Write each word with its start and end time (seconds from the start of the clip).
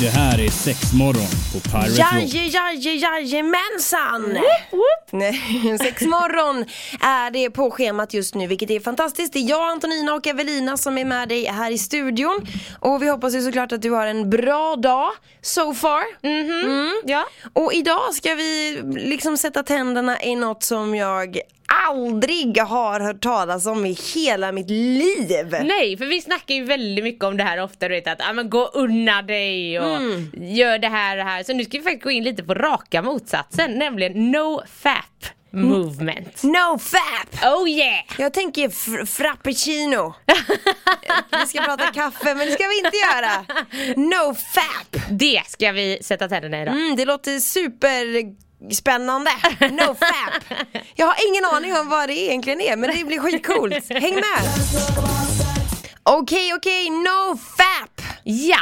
Det 0.00 0.08
här 0.08 0.40
är 0.40 0.50
sex 0.50 0.92
morgon 0.92 1.28
på 1.52 1.60
Pirate 1.60 1.88
Rock. 1.88 1.98
Jaje, 1.98 2.44
jaje, 2.44 2.92
jajamensan! 2.92 4.38
Nej, 5.10 5.78
Sex 5.78 6.02
morgon 6.02 6.64
är 7.00 7.30
det 7.30 7.50
på 7.50 7.70
schemat 7.70 8.14
just 8.14 8.34
nu 8.34 8.46
vilket 8.46 8.70
är 8.70 8.80
fantastiskt. 8.80 9.32
Det 9.32 9.38
är 9.38 9.48
jag, 9.48 9.70
Antonina 9.70 10.14
och 10.14 10.26
Evelina 10.26 10.76
som 10.76 10.98
är 10.98 11.04
med 11.04 11.28
dig 11.28 11.44
här 11.44 11.70
i 11.70 11.78
studion. 11.78 12.46
Och 12.80 13.02
vi 13.02 13.08
hoppas 13.08 13.34
ju 13.34 13.42
såklart 13.42 13.72
att 13.72 13.82
du 13.82 13.90
har 13.90 14.06
en 14.06 14.30
bra 14.30 14.76
dag 14.76 15.10
so 15.42 15.74
far. 15.74 16.02
Mm. 16.22 16.92
Ja. 17.04 17.26
Och 17.52 17.72
idag 17.72 18.14
ska 18.14 18.34
vi 18.34 18.80
liksom 18.96 19.36
sätta 19.36 19.62
tänderna 19.62 20.22
i 20.22 20.36
något 20.36 20.62
som 20.62 20.94
jag 20.94 21.38
aldrig 21.88 22.58
har 22.60 23.00
hört 23.00 23.20
talas 23.22 23.66
om 23.66 23.86
i 23.86 23.96
hela 24.14 24.52
mitt 24.52 24.70
liv. 24.70 25.46
Nej, 25.62 25.96
för 25.98 26.06
vi 26.06 26.20
snackar 26.20 26.54
ju 26.54 26.64
väldigt 26.64 27.04
mycket 27.04 27.24
om 27.24 27.36
det 27.36 27.44
här 27.44 27.62
ofta, 27.62 27.88
du 27.88 27.94
vet 27.94 28.06
att 28.08 28.20
ah, 28.28 28.32
men 28.32 28.50
gå 28.50 28.64
unna 28.66 29.22
dig 29.22 29.80
och 29.80 29.96
Mm. 29.96 30.30
gör 30.34 30.78
det 30.78 30.88
här 30.88 31.18
och 31.18 31.24
det 31.24 31.30
här. 31.30 31.42
Så 31.42 31.52
nu 31.54 31.64
ska 31.64 31.78
vi 31.78 31.84
faktiskt 31.84 32.04
gå 32.04 32.10
in 32.10 32.24
lite 32.24 32.44
på 32.44 32.54
raka 32.54 33.02
motsatsen, 33.02 33.72
nämligen 33.78 34.30
no 34.30 34.62
fap 34.82 35.04
movement. 35.50 36.42
No 36.42 36.78
fap! 36.78 37.44
Oh 37.60 37.68
yeah! 37.70 38.04
Jag 38.18 38.32
tänker 38.34 38.68
fr- 38.68 39.06
frappuccino. 39.06 40.14
vi 41.40 41.46
ska 41.46 41.62
prata 41.62 41.86
kaffe 41.86 42.34
men 42.34 42.46
det 42.46 42.52
ska 42.52 42.64
vi 42.68 42.78
inte 42.78 42.96
göra. 42.96 43.44
No 43.96 44.34
fap! 44.34 45.02
Det 45.10 45.42
ska 45.46 45.72
vi 45.72 45.98
sätta 46.02 46.28
tänderna 46.28 46.58
i 46.58 46.62
idag. 46.62 46.74
Mm, 46.74 46.96
det 46.96 47.04
låter 47.04 47.38
Spännande, 48.72 49.30
No 49.60 49.94
fap. 49.94 50.58
Jag 50.94 51.06
har 51.06 51.16
ingen 51.28 51.44
aning 51.44 51.76
om 51.76 51.88
vad 51.88 52.08
det 52.08 52.14
egentligen 52.18 52.60
är 52.60 52.76
men 52.76 52.96
det 52.96 53.04
blir 53.04 53.18
skitcoolt. 53.20 53.90
Häng 53.90 54.14
med! 54.14 55.47
Okej, 56.10 56.54
okej, 56.54 56.90
no 56.90 57.36
fap! 57.36 58.00
Ja! 58.24 58.58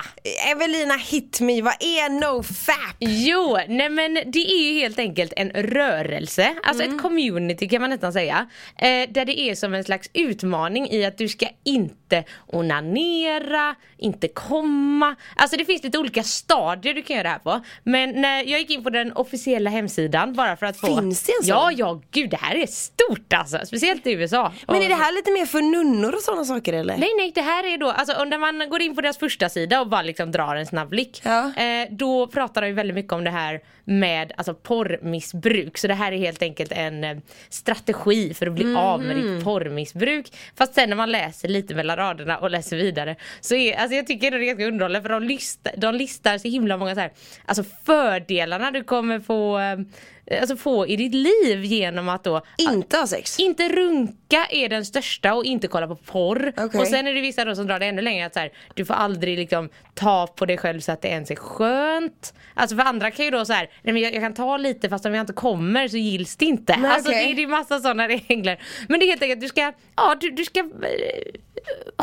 Evelina 0.53 0.95
hit 0.97 1.41
me, 1.41 1.63
vad 1.63 1.75
är 1.81 2.09
no 2.11 2.43
fap? 2.43 2.97
Jo, 2.99 3.59
nej 3.69 3.89
men 3.89 4.15
det 4.15 4.39
är 4.39 4.73
ju 4.73 4.81
helt 4.81 4.99
enkelt 4.99 5.33
en 5.37 5.51
rörelse, 5.51 6.55
alltså 6.63 6.83
Mm. 6.83 6.97
ett 6.97 7.03
community 7.03 7.69
kan 7.69 7.81
man 7.81 7.91
nästan 7.91 8.13
säga. 8.13 8.47
Eh, 8.79 9.09
där 9.11 9.25
det 9.25 9.41
är 9.41 9.55
som 9.55 9.75
en 9.75 9.85
slags 9.85 10.11
utmaning 10.13 10.91
i 10.91 11.05
att 11.05 11.19
du 11.19 11.29
ska 11.29 11.47
inte 11.65 12.25
onanera, 12.47 13.75
inte 13.99 14.29
komma. 14.29 15.17
Alltså 15.37 15.57
det 15.57 15.65
finns 15.65 15.83
lite 15.83 15.99
olika 15.99 16.23
stadier 16.23 16.95
du 16.95 17.03
kan 17.03 17.17
göra 17.17 17.23
det 17.23 17.29
här 17.29 17.39
på. 17.39 17.61
Men 17.85 18.11
när 18.11 18.37
jag 18.45 18.61
gick 18.61 18.71
in 18.71 18.85
på 18.85 18.91
den 18.91 19.13
officiella 19.13 19.71
hemsidan 19.71 20.33
bara 20.35 20.57
för 20.57 20.67
att 20.67 20.81
få... 20.81 20.87
Finns 20.87 21.23
det 21.23 21.33
en 21.33 21.47
sån? 21.47 21.49
Ja, 21.49 21.73
ja, 21.77 22.01
gud 22.11 22.31
det 22.31 22.37
här 22.41 22.55
är 22.55 22.67
stort 22.67 23.33
alltså. 23.33 23.59
Speciellt 23.67 24.07
i 24.07 24.13
USA. 24.13 24.53
Men 24.67 24.83
är 24.83 24.89
det 24.89 24.95
här 24.95 25.13
lite 25.13 25.31
mer 25.31 25.47
för 25.47 25.61
nunnor 25.63 26.13
och 26.15 26.23
sådana 26.23 26.45
saker 26.45 26.73
eller? 26.73 26.97
Nej 26.97 27.11
nej 27.19 27.33
det 27.37 27.43
här 27.43 27.65
är 27.65 27.79
då, 27.79 27.91
alltså 27.91 28.25
när 28.25 28.39
man 28.39 28.69
går 28.69 28.83
in 28.83 28.95
på 28.95 29.01
deras 29.01 29.19
första 29.19 29.49
sida 29.49 29.81
och 29.81 29.89
bara 29.89 30.03
liksom 30.03 30.33
drar 30.33 30.57
en 30.57 30.67
snabb 30.67 30.89
blick. 30.89 31.23
Ja. 31.25 31.53
Eh, 31.55 31.89
då 31.91 32.27
pratar 32.27 32.63
de 32.63 32.73
väldigt 32.73 32.95
mycket 32.95 33.13
om 33.13 33.25
det 33.25 33.31
här 33.31 33.61
med 33.89 34.33
alltså 34.37 34.55
porrmissbruk. 34.55 35.79
Så 35.79 35.87
det 35.87 35.95
här 35.95 36.13
är 36.13 36.17
helt 36.19 36.43
enkelt 36.43 36.73
en 36.73 37.05
eh, 37.05 37.17
strategi 37.49 38.35
för 38.35 38.47
att 38.47 38.53
bli 38.53 38.75
av 38.77 39.03
med 39.03 39.17
ditt 39.17 39.45
porrmissbruk. 39.45 40.33
Fast 40.57 40.75
sen 40.75 40.89
när 40.89 40.97
man 40.97 41.11
läser 41.13 41.49
lite 41.49 41.75
mellan 41.75 41.97
raderna 41.97 42.39
och 42.39 42.51
läser 42.51 42.77
vidare 42.77 43.17
så 43.41 43.55
är, 43.55 43.77
alltså 43.77 43.97
jag 43.97 44.07
tycker 44.07 44.31
det 44.31 44.37
är 44.37 44.41
ganska 44.47 44.67
underhållande 44.67 45.09
för 45.09 45.15
de 45.15 45.23
listar, 45.23 45.73
de 45.77 45.95
listar 45.95 46.39
så 46.39 46.49
himla 46.49 46.77
många 46.77 46.95
så 46.95 47.01
här, 47.01 47.13
alltså 47.45 47.65
fördelarna 47.85 48.71
du 48.71 48.85
kommer 48.85 49.21
få, 49.21 49.59
eh, 49.59 50.41
alltså 50.41 50.57
få 50.57 50.87
i 50.87 50.97
ditt 50.97 51.15
liv 51.15 51.65
genom 51.65 52.09
att 52.09 52.25
då 52.25 52.43
Inte 52.59 52.97
ha 52.97 53.07
sex? 53.07 53.39
inte 53.41 53.69
runka 53.69 54.47
är 54.51 54.69
den 54.69 54.85
största 54.85 55.35
och 55.35 55.45
inte 55.45 55.69
kolla 55.69 55.87
på 55.87 55.97
porr. 55.97 56.53
Okej. 56.57 56.81
Och 56.81 56.87
sen 56.87 57.07
är 57.07 57.15
det 57.15 57.21
vissa 57.21 57.45
då 57.45 57.55
som 57.55 57.67
drar 57.67 57.79
det 57.79 57.87
ännu 57.87 58.03
längre 58.03 58.27
att 58.27 58.35
så 58.35 58.41
här, 58.41 58.51
du 58.75 58.85
får 58.85 58.95
aldrig 58.95 59.39
liksom 59.39 59.69
ta 59.95 60.27
på 60.27 60.47
dig 60.47 60.59
själv 60.59 60.81
så 60.81 60.93
att 60.93 61.03
det 61.03 61.09
ens 61.09 61.31
är 61.31 61.37
skönt. 61.37 62.35
Alltså 62.55 62.77
för 62.77 62.83
andra 62.83 63.11
kan 63.11 63.25
ju 63.25 63.31
då 63.31 63.45
så 63.45 63.53
här, 63.53 63.71
nej 63.83 63.93
men 63.93 64.03
jag, 64.03 64.15
jag 64.15 64.23
kan 64.23 64.35
ta 64.35 64.57
lite 64.57 64.89
fast 64.89 65.07
om 65.07 65.15
jag 65.15 65.23
inte 65.23 65.33
kommer 65.33 65.89
så 65.89 65.97
gills 65.97 66.37
det 66.37 66.45
inte. 66.45 66.77
Nej, 66.77 66.91
alltså 66.91 67.11
okej. 67.11 67.25
det, 67.27 67.33
är- 67.33 67.37
det 67.37 67.43
är 67.43 67.47
massa 67.47 67.81
sådana 67.81 68.09
regler. 68.29 68.63
Men 68.89 69.01
det 69.01 69.07
är 69.07 69.09
helt 69.09 69.23
enkelt 69.23 69.39
att 69.39 69.43
du 69.43 69.49
ska, 69.49 69.73
ja 69.97 70.17
du, 70.21 70.31
du 70.31 70.45
ska 70.45 70.61
eh, 70.61 70.67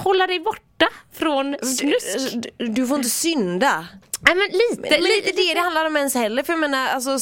hålla 0.03 0.27
dig 0.27 0.39
borta 0.39 0.87
från 1.13 1.55
snusk. 1.61 2.33
Du, 2.57 2.67
du 2.67 2.87
får 2.87 2.97
inte 2.97 3.09
synda. 3.09 3.87
Nej 4.25 4.35
men 4.35 4.47
lite, 4.47 4.81
Men 4.81 4.89
det 4.89 4.95
är 4.95 5.15
lite, 5.15 5.31
det 5.31 5.53
det 5.53 5.59
handlar 5.59 5.85
om 5.85 5.97
ens 5.97 6.15
heller 6.15 6.43
för 6.43 6.53
jag 6.53 6.59
menar 6.59 6.87
alltså 6.87 7.17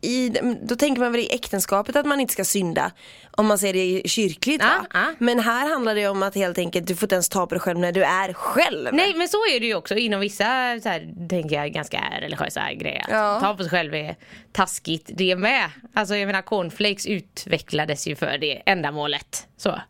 i, 0.00 0.32
då 0.62 0.76
tänker 0.76 1.00
man 1.02 1.12
väl 1.12 1.20
i 1.20 1.34
äktenskapet 1.34 1.96
att 1.96 2.06
man 2.06 2.20
inte 2.20 2.32
ska 2.32 2.44
synda 2.44 2.92
Om 3.30 3.46
man 3.46 3.58
ser 3.58 3.72
det 3.72 4.08
kyrkligt? 4.08 4.62
Ja, 4.62 4.86
ja. 4.92 5.04
Men 5.18 5.40
här 5.40 5.68
handlar 5.68 5.94
det 5.94 6.08
om 6.08 6.22
att 6.22 6.34
helt 6.34 6.58
enkelt 6.58 6.86
du 6.86 6.96
får 6.96 7.06
inte 7.06 7.14
ens 7.14 7.28
ta 7.28 7.46
på 7.46 7.54
dig 7.54 7.60
själv 7.60 7.78
när 7.78 7.92
du 7.92 8.04
är 8.04 8.32
själv 8.32 8.88
Nej 8.92 9.14
men 9.14 9.28
så 9.28 9.36
är 9.36 9.60
det 9.60 9.66
ju 9.66 9.74
också 9.74 9.94
inom 9.94 10.20
vissa, 10.20 10.80
så 10.82 10.88
här, 10.88 11.28
tänker 11.28 11.56
jag, 11.56 11.72
ganska 11.72 12.04
religiösa 12.20 12.72
grejer. 12.72 13.00
Att 13.00 13.10
Ja. 13.10 13.40
Ta 13.40 13.54
på 13.54 13.62
sig 13.62 13.70
själv 13.70 13.94
är 13.94 14.16
taskigt 14.52 15.10
det 15.14 15.36
med. 15.36 15.70
Alltså 15.94 16.16
jag 16.16 16.26
menar 16.26 16.42
cornflakes 16.42 17.06
utvecklades 17.06 18.06
ju 18.06 18.16
för 18.16 18.38
det 18.38 18.62
ändamålet. 18.66 19.46
Så. 19.56 19.80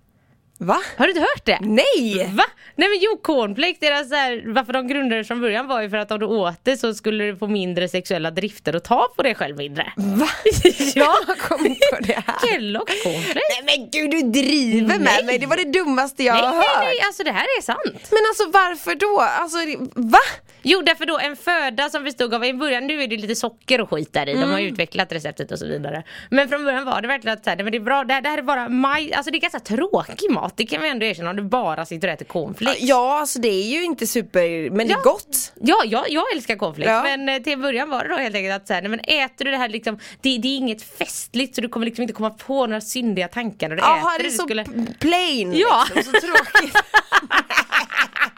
Va? 0.60 0.80
Har 0.96 1.04
du 1.06 1.10
inte 1.10 1.20
hört 1.20 1.44
det? 1.44 1.58
Nej! 1.60 2.30
Va? 2.34 2.44
Nej 2.76 2.88
men 2.88 2.98
jo 3.00 3.16
cornflakes, 3.22 3.78
deras 3.80 4.08
så 4.08 4.14
här, 4.14 4.42
varför 4.46 4.72
de 4.72 4.88
grundades 4.88 5.28
från 5.28 5.40
början 5.40 5.66
var 5.68 5.82
ju 5.82 5.90
för 5.90 5.96
att 5.96 6.10
om 6.10 6.18
du 6.20 6.26
åt 6.26 6.64
det 6.64 6.76
så 6.76 6.94
skulle 6.94 7.24
du 7.24 7.36
få 7.36 7.46
mindre 7.46 7.88
sexuella 7.88 8.30
drifter 8.30 8.76
och 8.76 8.82
ta 8.82 9.08
på 9.16 9.22
dig 9.22 9.34
själv 9.34 9.56
mindre. 9.56 9.92
Va? 9.96 10.28
ja! 10.94 11.14
Jag 11.26 11.38
kom 11.38 11.58
på 11.58 11.96
det 12.00 12.12
här 12.26 12.34
Kellogg's 12.34 13.02
cornflakes. 13.02 13.42
Nej 13.64 13.76
men 13.78 13.90
gud 13.90 14.10
du 14.10 14.40
driver 14.40 14.86
med 14.86 15.00
Nej. 15.00 15.24
mig, 15.24 15.38
det 15.38 15.46
var 15.46 15.56
det 15.56 15.72
dummaste 15.72 16.24
jag 16.24 16.34
Nej, 16.34 16.42
har 16.42 16.50
nej, 16.52 16.58
hört 16.58 16.84
nej, 16.84 17.00
alltså 17.06 17.22
det 17.22 17.32
här 17.32 17.46
är 17.58 17.62
sant. 17.62 18.08
Men 18.10 18.20
alltså 18.28 18.50
varför 18.50 18.94
då? 18.94 19.20
Alltså 19.20 19.58
va? 19.94 20.18
Jo 20.62 20.82
därför 20.82 21.06
då 21.06 21.18
en 21.18 21.36
föda 21.36 21.90
som 21.90 22.04
bestod 22.04 22.34
av, 22.34 22.44
i 22.44 22.54
början 22.54 22.86
nu 22.86 23.02
är 23.02 23.06
det 23.08 23.16
lite 23.16 23.34
socker 23.34 23.80
och 23.80 23.90
skit 23.90 24.12
där 24.12 24.28
i, 24.28 24.32
de 24.32 24.38
har 24.42 24.58
Mm. 24.58 24.72
utvecklat 24.72 25.12
receptet 25.12 25.52
och 25.52 25.58
så 25.58 25.66
vidare. 25.66 26.02
Men 26.30 26.48
från 26.48 26.64
början 26.64 26.84
var 26.84 27.02
det 27.02 27.08
verkligen 27.08 27.36
att 27.38 27.44
så 27.44 27.50
här, 27.50 27.56
men 27.56 27.70
det 27.72 27.78
är 27.78 27.80
bra, 27.80 28.04
det 28.04 28.14
här, 28.14 28.20
det 28.22 28.28
här 28.28 28.38
är 28.38 28.42
bara 28.42 28.68
maj, 28.68 29.12
alltså 29.14 29.30
det 29.30 29.38
är 29.38 29.40
ganska 29.40 29.60
tråkig 29.60 30.30
mat, 30.30 30.52
det 30.56 30.66
kan 30.66 30.82
vi 30.82 30.88
ändå 30.88 31.06
erkänna 31.06 31.30
om 31.30 31.36
du 31.36 31.42
bara 31.42 31.84
sitter 31.86 32.08
och 32.08 32.14
äter 32.14 32.24
cornflakes. 32.24 32.82
Ja 32.82 33.20
alltså 33.20 33.38
det 33.40 33.48
är 33.48 33.68
ju 33.68 33.84
inte 33.84 34.06
super, 34.06 34.70
men 34.70 34.86
det 34.86 34.92
Ja. 34.92 34.98
är 34.98 35.04
gott 35.04 35.52
Ja, 35.60 35.82
ja, 35.84 36.04
jag 36.08 36.32
älskar 36.34 36.56
cornflakes 36.56 36.90
Ja. 36.92 37.02
men 37.02 37.28
eh, 37.28 37.42
till 37.42 37.58
början 37.58 37.90
var 37.90 38.02
det 38.04 38.08
då 38.10 38.16
helt 38.16 38.34
enkelt 38.36 38.54
att 38.62 38.66
så 38.66 38.74
här, 38.74 38.82
nej, 38.82 38.90
men 38.90 39.00
äter 39.00 39.44
du 39.44 39.50
det 39.50 39.56
här 39.56 39.68
liksom, 39.68 39.98
det, 40.20 40.38
det 40.38 40.48
är 40.48 40.56
inget 40.56 40.82
festligt 40.82 41.54
så 41.54 41.60
du 41.60 41.68
kommer 41.68 41.86
liksom 41.86 42.02
inte 42.02 42.14
komma 42.14 42.30
på 42.30 42.66
några 42.66 42.80
syndiga 42.80 43.28
tankar 43.28 43.68
när 43.68 43.76
du 43.76 43.82
Jaha 43.82 43.98
äter 44.14 44.18
det 44.18 44.28
är 44.28 44.30
Du 44.30 44.36
så 44.36 44.42
skulle- 44.42 44.64
plain 45.00 45.52
Ja. 45.56 45.84
liksom, 45.94 46.12
så 46.14 46.20
tråkigt 46.20 46.76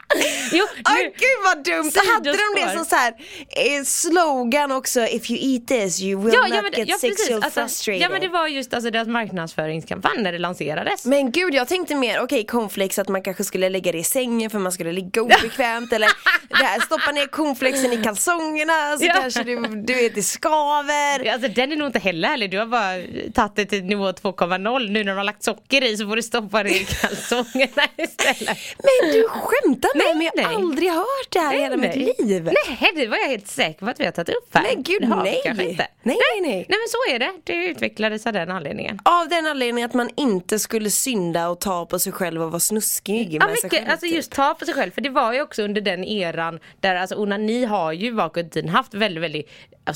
Jo, 0.51 0.65
Åh 0.87 0.93
nu- 0.95 1.03
gud 1.03 1.39
vad 1.45 1.63
dumt! 1.65 1.91
Hade 2.13 2.31
de 2.31 2.61
det 2.61 2.73
som 2.75 2.85
så 2.85 2.95
här, 2.95 3.13
eh, 3.49 3.83
slogan 3.85 4.71
också 4.71 5.01
If 5.07 5.31
you 5.31 5.39
eat 5.53 5.67
this 5.67 6.01
you 6.01 6.23
will 6.23 6.33
Ja, 6.33 6.41
not 6.41 6.49
ja, 6.55 6.61
men, 6.61 6.71
get 6.71 6.87
ja, 6.89 6.97
sexual 6.97 7.43
Alltså, 7.43 7.59
frustrated 7.61 8.01
ja 8.01 8.09
men 8.09 8.21
det 8.21 8.27
var 8.27 8.47
just 8.47 8.73
alltså, 8.73 8.89
deras 8.91 9.07
marknadsföringskampanj 9.07 10.17
när 10.21 10.31
det 10.31 10.37
lanserades. 10.39 11.05
Men 11.05 11.31
gud 11.31 11.53
jag 11.53 11.67
tänkte 11.67 11.95
mer, 11.95 12.19
okej 12.21 12.45
cornflakes 12.45 12.99
att 12.99 13.07
man 13.07 13.23
kanske 13.23 13.43
skulle 13.43 13.69
lägga 13.69 13.91
det 13.91 13.97
i 13.97 14.03
sängen 14.03 14.49
för 14.49 14.59
man 14.59 14.71
skulle 14.71 14.91
ligga 14.91 15.21
obekvämt 15.21 15.93
eller 15.93 16.07
det 16.49 16.55
här, 16.65 16.79
stoppa 16.79 17.11
ner 17.11 17.27
cornflakesen 17.27 17.93
i 17.93 18.03
kalsongerna 18.03 18.97
så 18.97 19.05
Ja. 19.05 19.13
kanske 19.13 19.43
du, 19.43 19.55
du 19.67 19.93
vet 19.93 20.15
det 20.15 20.23
skaver 20.23 21.31
Alltså 21.33 21.47
den 21.47 21.71
är 21.71 21.75
nog 21.75 21.87
inte 21.87 21.99
heller 21.99 22.27
härlig. 22.27 22.51
Du 22.51 22.57
har 22.57 22.65
bara 22.65 22.95
tagit 23.33 23.55
det 23.55 23.65
till 23.65 23.83
nivå 23.83 24.05
2,0. 24.11 24.89
Nu 24.89 25.03
när 25.03 25.11
de 25.11 25.17
har 25.17 25.23
lagt 25.23 25.43
socker 25.43 25.83
i 25.83 25.97
så 25.97 26.07
får 26.07 26.15
du 26.15 26.21
stoppa 26.23 26.63
det 26.63 26.69
i 26.69 26.85
kalsongerna 27.01 27.83
istället. 27.97 28.57
Men 28.77 29.11
du 29.11 29.27
skämtar 29.29 29.97
med 29.97 30.00
Nej, 30.05 30.15
mig, 30.15 30.29
jag 30.35 30.43
har 30.43 30.55
aldrig 30.55 30.91
hört 30.91 31.27
det 31.29 31.39
här 31.39 31.55
i 31.55 31.59
hela 31.61 31.77
mitt 31.77 31.95
liv 31.95 32.43
Nej, 32.79 32.91
det 32.95 33.07
var 33.07 33.17
jag 33.17 33.27
helt 33.27 33.47
säker 33.47 33.79
på 33.85 33.89
att 33.91 33.99
vi 33.99 34.05
har 34.05 34.11
tagit 34.11 34.29
upp 34.29 34.49
här. 34.55 34.63
Men 34.63 34.83
gud, 34.83 35.09
nej. 35.23 35.41
inte. 35.45 35.63
Nej, 35.63 35.77
nej, 36.03 36.41
nej. 36.41 36.65
Nej 36.69 36.79
men 36.79 36.87
så 36.89 37.13
är 37.15 37.19
det. 37.19 37.31
Det 37.43 37.53
utvecklades 37.65 38.27
av 38.27 38.33
den 38.33 38.51
anledningen. 38.51 38.99
Av 39.05 39.29
den 39.29 39.47
anledningen 39.47 39.89
att 39.89 39.93
man 39.93 40.09
inte 40.17 40.59
skulle 40.59 40.89
synda 40.89 41.49
och 41.49 41.59
ta 41.59 41.85
på 41.85 41.99
sig 41.99 42.11
själv 42.13 42.41
och 42.43 42.51
vara 42.51 42.59
snuskig 42.59 43.37
Ja 43.41 43.47
mycket, 43.47 43.71
själv 43.71 43.89
alltså 43.89 44.05
typ. 44.05 44.15
just 44.15 44.31
ta 44.31 44.53
på 44.53 44.65
sig 44.65 44.73
själv 44.73 44.91
för 44.91 45.01
det 45.01 45.09
var 45.09 45.33
ju 45.33 45.41
också 45.41 45.63
under 45.63 45.81
den 45.81 46.03
eran 46.03 46.59
där 46.79 46.95
alltså 46.95 47.15
onani 47.15 47.65
har 47.65 47.91
ju 47.91 48.13
bakåt 48.13 48.45
i 48.45 48.49
tiden 48.49 48.69
haft 48.69 48.93
väldigt 48.93 49.23
väldigt 49.23 49.49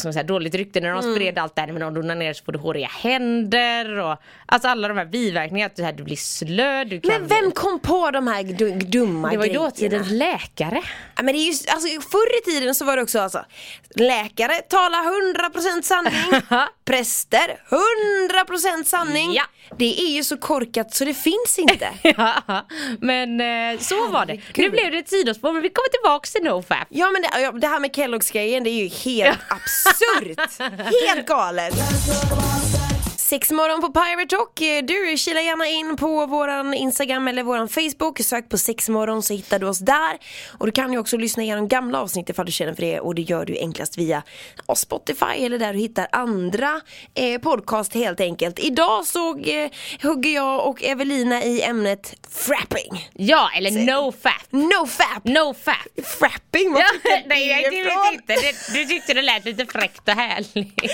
man 0.04 0.14
säga, 0.14 0.24
dåligt 0.24 0.56
rykte 0.56 0.80
när 0.82 0.90
de 0.92 1.00
Mm. 1.00 1.16
spred 1.16 1.38
allt 1.40 1.56
det 1.56 1.62
här 1.62 1.72
men 1.72 1.82
om 1.84 1.94
du 1.94 2.00
onanerar 2.00 2.34
så 2.34 2.44
får 2.44 2.52
du 2.52 2.60
håriga 2.60 2.88
händer 2.88 3.98
och 4.00 4.16
alltså 4.46 4.68
alla 4.68 4.88
de 4.88 4.98
här 4.98 5.06
biverkningarna 5.06 5.66
att 5.66 5.76
du, 5.76 5.84
här, 5.84 5.94
du 5.94 6.04
blir 6.04 6.16
slö, 6.16 6.84
du 6.84 7.00
kan 7.02 7.12
Men 7.12 7.28
vem 7.28 7.52
kom 7.52 7.80
på 7.80 8.12
de 8.12 8.28
här 8.28 8.44
du- 8.44 8.72
dumma 8.72 9.30
Det 9.32 9.38
var 9.38 9.46
ju 9.46 9.50
grejerna? 9.52 9.70
Dåtidens 9.98 10.20
läkare. 10.20 10.82
Ja, 11.16 11.24
men 11.24 11.34
det 11.36 11.40
är 11.40 11.52
ju, 11.52 11.72
alltså, 11.72 11.88
förr 12.10 12.38
i 12.38 12.52
tiden 12.52 12.76
så 12.76 12.86
var 12.86 12.96
det 12.98 13.04
också 13.04 13.20
alltså, 13.20 13.46
läkare 13.96 14.62
talar 14.62 15.00
100% 15.78 15.82
sanning, 15.82 16.42
präster 16.86 17.60
100% 18.30 18.84
sanning. 18.84 19.34
Ja. 19.34 19.44
Det 19.78 20.00
är 20.02 20.10
ju 20.10 20.24
så 20.24 20.38
korkat 20.38 20.94
så 20.94 21.06
det 21.06 21.14
finns 21.14 21.60
inte. 21.60 21.90
Ja, 22.18 22.66
men 23.00 23.42
eh, 23.42 23.80
så 23.80 24.08
var 24.08 24.26
det. 24.26 24.42
Nu 24.56 24.70
blev 24.70 24.92
det 24.92 24.98
ett 24.98 25.10
sidospår 25.10 25.54
men 25.54 25.62
vi 25.62 25.70
kommer 25.70 25.90
tillbaks 25.90 26.32
till 26.32 26.44
NoFap. 26.44 26.88
Ja 26.90 27.12
men 27.12 27.22
det, 27.22 27.60
det 27.60 27.68
här 27.68 27.80
med 27.80 27.92
Kellogg's 27.92 28.34
grejen 28.34 28.64
det 28.64 28.70
är 28.70 28.84
ju 28.84 28.88
helt 28.88 29.40
absurt. 29.50 30.60
Helt 31.08 31.28
galet. 31.28 31.74
Sex 33.26 33.52
morgon 33.52 33.82
på 33.82 33.92
Pirate 33.92 34.36
Rock. 34.36 34.60
Du, 34.84 35.18
kila 35.18 35.42
gärna 35.42 35.68
in 35.68 35.98
på 35.98 36.26
våran 36.26 36.74
Instagram 36.74 37.28
eller 37.28 37.44
våran 37.44 37.70
Facebook. 37.70 38.20
Sök 38.20 38.50
på 38.50 38.58
sexmorgon 38.58 39.24
så 39.24 39.34
hittar 39.34 39.60
du 39.60 39.68
oss 39.68 39.80
där. 39.80 40.18
Och 40.58 40.66
du 40.66 40.72
kan 40.72 40.94
ju 40.94 41.00
också 41.00 41.18
lyssna 41.18 41.44
igenom 41.44 41.68
gamla 41.68 42.02
avsnitt 42.02 42.30
ifall 42.30 42.46
du 42.46 42.52
känner 42.52 42.74
för 42.74 42.82
det. 42.82 43.00
Och 43.00 43.16
det 43.16 43.22
gör 43.22 43.46
du 43.46 43.58
enklast 43.58 43.98
via 43.98 44.24
ja, 44.68 44.76
Spotify 44.76 45.46
eller 45.46 45.60
där 45.60 45.74
du 45.74 45.80
hittar 45.80 46.08
andra 46.12 46.82
eh, 47.14 47.42
podcast 47.42 47.94
helt 47.94 48.20
enkelt. 48.20 48.60
Idag 48.60 49.06
så 49.06 49.38
eh, 49.38 49.72
hugger 50.02 50.32
jag 50.36 50.68
och 50.68 50.84
Evelina 50.84 51.44
i 51.44 51.62
ämnet 51.62 52.16
frapping. 52.30 53.10
Ja, 53.14 53.50
eller 53.58 53.72
NoFap. 53.72 54.52
No 54.52 54.88
fap! 54.88 55.24
NoFap. 55.24 55.76
Frapping, 56.20 56.74
vad 56.74 56.82
Ja, 56.82 56.88
tycker 56.94 57.22
du 57.22 57.24
nej, 57.28 57.48
jag 57.48 57.72
vet 57.72 58.14
inte. 58.14 58.34
Det, 58.34 58.74
du 58.74 58.86
tyckte 58.86 59.14
det 59.14 59.22
lät 59.22 59.46
lite 59.46 59.66
fräckt 59.66 60.08
och 60.08 60.14
härligt. 60.14 60.92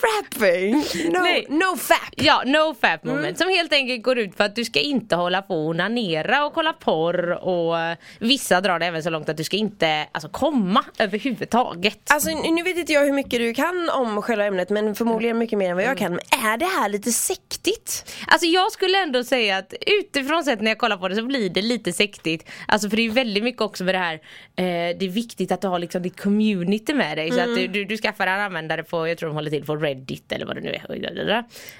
Frapping? 0.00 0.84
No, 1.12 1.18
Nej. 1.22 1.43
No 1.48 1.76
fap. 1.76 1.98
Ja, 2.16 2.42
NoFap 2.46 3.04
moment 3.04 3.38
som 3.38 3.48
helt 3.48 3.72
enkelt 3.72 4.02
går 4.02 4.18
ut 4.18 4.36
på 4.36 4.42
att 4.42 4.56
du 4.56 4.64
ska 4.64 4.80
inte 4.80 5.16
hålla 5.16 5.42
på 5.42 5.54
och 5.54 5.68
onanera 5.68 6.46
och 6.46 6.54
kolla 6.54 6.72
porr 6.72 7.30
och 7.30 7.78
eh, 7.78 7.96
vissa 8.18 8.60
drar 8.60 8.78
det 8.78 8.86
även 8.86 9.02
så 9.02 9.10
långt 9.10 9.28
att 9.28 9.36
du 9.36 9.44
ska 9.44 9.56
inte 9.56 10.06
alltså, 10.12 10.28
komma 10.28 10.84
överhuvudtaget. 10.98 12.10
Alltså 12.10 12.30
nu 12.30 12.62
vet 12.62 12.76
inte 12.76 12.92
jag 12.92 13.04
hur 13.04 13.12
mycket 13.12 13.40
du 13.40 13.54
kan 13.54 13.90
om 13.90 14.22
själva 14.22 14.44
ämnet 14.44 14.70
men 14.70 14.94
förmodligen 14.94 15.38
mycket 15.38 15.58
mer 15.58 15.70
än 15.70 15.76
vad 15.76 15.84
jag 15.84 15.98
kan. 15.98 16.12
Men 16.12 16.20
är 16.52 16.56
det 16.56 16.64
här 16.64 16.88
lite 16.88 17.12
sektigt? 17.12 18.14
Alltså 18.26 18.46
jag 18.46 18.72
skulle 18.72 19.02
ändå 19.02 19.24
säga 19.24 19.56
att 19.56 19.74
utifrån 20.00 20.44
sett 20.44 20.60
när 20.60 20.70
jag 20.70 20.78
kollar 20.78 20.96
på 20.96 21.08
det 21.08 21.16
så 21.16 21.24
blir 21.24 21.50
det 21.50 21.62
lite 21.62 21.92
sektigt. 21.92 22.48
Alltså 22.68 22.90
för 22.90 22.96
det 22.96 23.02
är 23.02 23.10
väldigt 23.10 23.44
mycket 23.44 23.60
också 23.60 23.84
med 23.84 23.94
det 23.94 23.98
här 23.98 24.14
eh, 24.56 24.96
Det 24.98 25.04
är 25.04 25.08
viktigt 25.08 25.52
att 25.52 25.60
du 25.60 25.68
har 25.68 25.78
liksom 25.78 26.02
ditt 26.02 26.20
community 26.20 26.94
med 26.94 27.18
dig. 27.18 27.30
Så 27.30 27.40
att 27.40 27.56
du, 27.56 27.66
du, 27.66 27.84
du 27.84 27.96
skaffar 27.96 28.26
en 28.26 28.40
användare 28.40 28.82
på, 28.82 29.08
jag 29.08 29.18
tror 29.18 29.28
de 29.28 29.34
håller 29.34 29.50
till 29.50 29.64
på 29.64 29.76
Reddit 29.76 30.32
eller 30.32 30.46
vad 30.46 30.56
det 30.56 30.60
nu 30.60 30.70
är. 30.70 30.84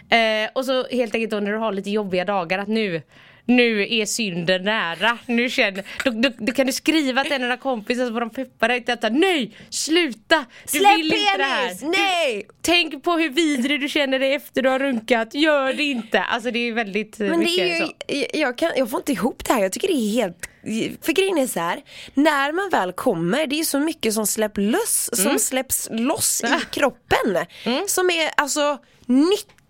Eh, 0.08 0.50
och 0.52 0.64
så 0.64 0.86
helt 0.86 1.14
enkelt 1.14 1.30
då 1.30 1.40
när 1.40 1.52
du 1.52 1.58
har 1.58 1.72
lite 1.72 1.90
jobbiga 1.90 2.24
dagar 2.24 2.58
att 2.58 2.68
nu 2.68 3.02
nu 3.46 3.94
är 3.94 4.06
synden 4.06 4.62
nära. 4.64 5.18
Nu 5.26 5.50
känner, 5.50 5.84
då, 6.04 6.10
då, 6.10 6.30
då 6.38 6.52
kan 6.52 6.66
du 6.66 6.72
skriva 6.72 7.22
till 7.22 7.32
en 7.32 7.42
av 7.42 7.48
dina 7.48 7.56
kompisar 7.56 8.06
så 8.06 8.12
får 8.12 8.20
de 8.20 8.30
peppa 8.30 8.68
dig 8.68 8.84
till 8.84 8.94
att 8.94 9.12
nej, 9.12 9.56
sluta! 9.70 10.44
Du 10.72 10.78
Släpp 10.78 10.98
vill 10.98 11.06
inte 11.14 11.36
det 11.36 11.44
här. 11.44 11.76
Nej! 11.82 12.46
Tänk 12.62 13.02
på 13.02 13.12
hur 13.12 13.30
vidrig 13.30 13.80
du 13.80 13.88
känner 13.88 14.18
dig 14.18 14.34
efter 14.34 14.62
du 14.62 14.68
har 14.68 14.78
runkat, 14.78 15.34
gör 15.34 15.72
det 15.72 15.82
inte. 15.82 16.20
Alltså 16.20 16.50
det 16.50 16.58
är 16.58 16.72
väldigt 16.72 17.20
eh, 17.20 17.26
Men 17.26 17.38
det 17.38 17.44
mycket 17.44 17.58
är 17.60 17.66
ju, 17.66 17.86
så. 17.86 17.92
jag, 18.06 18.26
jag, 18.34 18.58
kan, 18.58 18.70
jag 18.76 18.90
får 18.90 19.00
inte 19.00 19.12
ihop 19.12 19.44
det 19.44 19.52
här, 19.52 19.62
jag 19.62 19.72
tycker 19.72 19.88
det 19.88 19.94
är 19.94 20.12
helt 20.12 20.36
för 21.02 21.12
grejen 21.12 21.38
är 21.38 21.46
så 21.46 21.60
här, 21.60 21.82
när 22.14 22.52
man 22.52 22.70
väl 22.70 22.92
kommer, 22.92 23.46
det 23.46 23.60
är 23.60 23.64
så 23.64 23.78
mycket 23.78 24.14
som 24.14 24.26
släpps 24.26 24.58
loss, 24.58 25.10
Mm. 25.18 25.30
som 25.30 25.38
släpps 25.38 25.88
loss 25.92 26.42
i 26.44 26.64
kroppen. 26.70 27.36
Som 27.86 28.10
är 28.10 28.30
alltså 28.36 28.78
nyttigt 29.06 29.60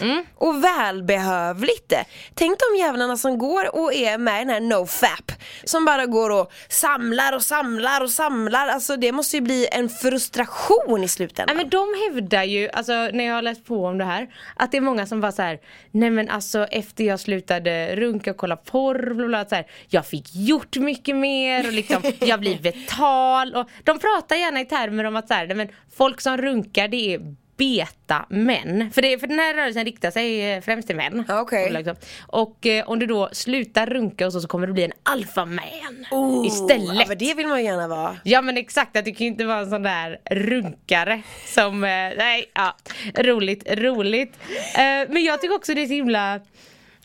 Mm. 0.00 0.24
och 0.34 0.64
välbehövligt. 0.64 1.92
Tänk 2.34 2.58
de 2.58 2.78
jävlarna 2.78 3.16
som 3.16 3.38
går 3.38 3.76
och 3.76 3.94
är 3.94 4.18
med 4.18 4.42
i 4.42 4.44
den 4.44 4.50
här 4.54 4.60
NoFap. 4.60 5.32
Som 5.64 5.84
bara 5.84 6.06
går 6.06 6.30
och 6.30 6.52
samlar 6.68 7.32
och 7.34 7.42
samlar 7.42 8.02
och 8.02 8.10
samlar. 8.10 8.68
Alltså 8.68 8.96
det 8.96 9.12
måste 9.12 9.36
ju 9.36 9.40
bli 9.42 9.68
en 9.72 9.88
frustration 9.88 11.04
i 11.04 11.08
slutändan. 11.08 11.56
Nej 11.56 11.64
men 11.64 11.70
de 11.70 11.94
hävdar 12.04 12.42
ju, 12.44 12.68
alltså 12.68 12.92
när 12.92 13.24
jag 13.24 13.34
har 13.34 13.42
läst 13.42 13.64
på 13.64 13.86
om 13.86 13.98
det 13.98 14.04
här 14.04 14.28
Att 14.56 14.70
det 14.70 14.76
är 14.76 14.80
många 14.80 15.06
som 15.06 15.20
bara 15.20 15.32
så 15.32 15.42
här, 15.42 15.58
Nej 15.90 16.10
men 16.10 16.28
alltså 16.28 16.64
efter 16.64 17.04
jag 17.04 17.20
slutade 17.20 17.96
runka 17.96 18.30
och 18.30 18.36
kolla 18.36 18.56
porr 18.56 19.14
bla 19.14 19.26
bla, 19.26 19.44
så 19.44 19.54
här, 19.54 19.66
Jag 19.88 20.06
fick 20.06 20.34
gjort 20.34 20.76
mycket 20.76 21.16
mer 21.16 21.66
och 21.66 21.72
liksom 21.72 22.02
Jag 22.20 22.40
blir 22.40 22.58
vital 22.58 23.54
och 23.54 23.68
De 23.84 23.98
pratar 23.98 24.36
gärna 24.36 24.60
i 24.60 24.64
termer 24.64 25.04
om 25.04 25.16
att 25.16 25.28
så 25.28 25.34
här, 25.34 25.46
nej, 25.46 25.56
men 25.56 25.68
folk 25.96 26.20
som 26.20 26.36
runkar 26.36 26.88
det 26.88 27.14
är 27.14 27.20
beta-män. 27.56 28.90
För, 28.94 29.02
det, 29.02 29.18
för 29.18 29.26
den 29.26 29.38
här 29.38 29.54
rörelsen 29.54 29.84
riktar 29.84 30.10
sig 30.10 30.52
eh, 30.52 30.60
främst 30.60 30.88
till 30.88 30.96
män. 30.96 31.24
Och, 31.30 31.52
liksom. 31.70 31.96
och 32.26 32.66
eh, 32.66 32.88
om 32.88 32.98
du 32.98 33.06
då 33.06 33.28
slutar 33.32 33.86
runka 33.86 34.26
och 34.26 34.32
så, 34.32 34.40
så 34.40 34.48
kommer 34.48 34.66
du 34.66 34.72
bli 34.72 34.84
en 34.84 34.92
alfaman 35.02 36.06
Oh, 36.10 36.46
istället. 36.46 36.96
Ja, 36.98 37.04
men 37.08 37.18
det 37.18 37.34
vill 37.34 37.46
man 37.46 37.58
ju 37.58 37.64
gärna 37.64 37.88
vara. 37.88 38.16
Ja 38.24 38.42
men 38.42 38.56
exakt, 38.56 38.96
att 38.96 39.04
du 39.04 39.14
kan 39.14 39.24
ju 39.24 39.32
inte 39.32 39.44
vara 39.44 39.58
en 39.58 39.70
sån 39.70 39.82
där 39.82 40.18
runkare 40.30 41.22
som, 41.46 41.84
eh, 41.84 41.88
nej, 41.88 42.50
ja, 42.54 42.76
roligt, 43.14 43.70
roligt. 43.70 44.38
Eh, 44.74 45.08
men 45.08 45.24
jag 45.24 45.40
tycker 45.40 45.54
också 45.54 45.74
det 45.74 45.82
är 45.82 45.86
så 45.86 45.92
himla, 45.92 46.40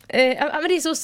eh, 0.08 0.22
ja 0.22 0.60
men 0.60 0.68
det 0.68 0.76
är 0.76 0.80
så 0.80 0.94